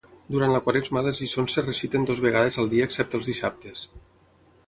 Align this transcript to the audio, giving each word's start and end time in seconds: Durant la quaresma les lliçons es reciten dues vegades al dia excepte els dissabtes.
Durant 0.35 0.53
la 0.53 0.61
quaresma 0.67 1.03
les 1.07 1.19
lliçons 1.23 1.57
es 1.61 1.65
reciten 1.67 2.09
dues 2.09 2.23
vegades 2.25 2.59
al 2.63 2.73
dia 2.73 2.87
excepte 2.89 3.19
els 3.19 3.29
dissabtes. 3.33 3.85